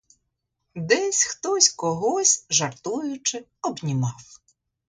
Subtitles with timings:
[0.75, 4.39] Десь хтось когось, жартуючи, обнімав.